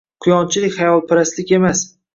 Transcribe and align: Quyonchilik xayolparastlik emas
Quyonchilik 0.25 0.73
xayolparastlik 0.79 1.57
emas 1.61 1.89